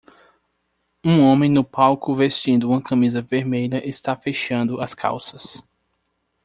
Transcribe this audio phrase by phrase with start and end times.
[1.05, 5.63] Um homem no palco vestindo uma camisa vermelha está fechando as calças.